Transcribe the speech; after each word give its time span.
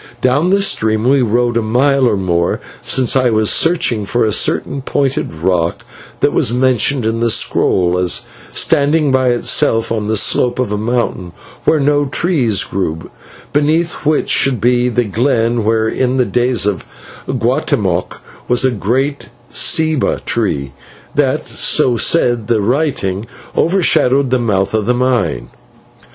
Down 0.19 0.49
this 0.49 0.65
stream 0.65 1.03
we 1.03 1.21
rode 1.21 1.57
a 1.57 1.61
mile 1.61 2.09
or 2.09 2.17
more, 2.17 2.59
since 2.81 3.15
I 3.15 3.29
was 3.29 3.51
searching 3.51 4.03
for 4.03 4.25
a 4.25 4.31
certain 4.31 4.81
pointed 4.81 5.31
rock 5.31 5.85
that 6.21 6.33
was 6.33 6.51
mentioned 6.51 7.05
in 7.05 7.19
the 7.19 7.29
scroll 7.29 7.99
as 7.99 8.21
standing 8.51 9.11
by 9.11 9.27
itself 9.27 9.91
on 9.91 10.07
the 10.07 10.17
slope 10.17 10.57
of 10.57 10.71
a 10.71 10.75
mountain 10.75 11.33
where 11.65 11.79
no 11.79 12.07
trees 12.07 12.63
grew, 12.63 13.11
beneath 13.53 14.03
which 14.03 14.31
should 14.31 14.59
be 14.59 14.89
the 14.89 15.03
glen 15.03 15.63
where 15.63 15.87
in 15.87 16.17
the 16.17 16.25
days 16.25 16.65
of 16.65 16.83
Guatemoc 17.27 18.21
was 18.47 18.65
a 18.65 18.71
great 18.71 19.29
/ceiba/ 19.51 20.25
tree 20.25 20.73
that, 21.13 21.47
so 21.47 21.95
said 21.95 22.47
the 22.47 22.59
writing, 22.59 23.27
overshadowed 23.55 24.31
the 24.31 24.39
mouth 24.39 24.73
of 24.73 24.87
the 24.87 24.95
mine. 24.95 25.49